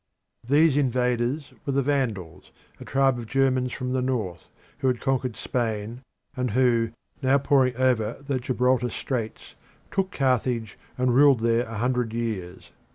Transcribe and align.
These 0.47 0.77
invaders 0.77 1.53
were 1.63 1.73
the 1.73 1.83
Vandals, 1.83 2.49
a 2.79 2.85
tribe 2.85 3.19
of 3.19 3.27
Germans 3.27 3.71
from 3.71 3.93
the 3.93 4.01
North 4.01 4.49
who 4.79 4.87
had 4.87 4.99
conquered 4.99 5.35
Spain 5.35 6.01
and 6.35 6.49
who, 6.49 6.89
now 7.21 7.37
pouring 7.37 7.75
over 7.77 8.13
the 8.19 8.39
Gibraltar 8.39 8.89
Straits, 8.89 9.53
took 9.91 10.09
Carthage 10.09 10.75
and 10.97 11.13
ruled 11.13 11.41
there 11.41 11.65
a 11.67 11.77
hundred 11.77 12.13
years. 12.15 12.71